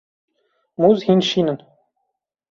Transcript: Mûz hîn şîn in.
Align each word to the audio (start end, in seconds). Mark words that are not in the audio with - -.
Mûz 0.79 0.99
hîn 1.05 1.21
şîn 1.27 1.47
in. 1.53 1.59